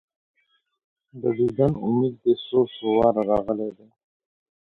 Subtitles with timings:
[1.21, 3.69] د دیدن امید دي څو، څو واره راغلی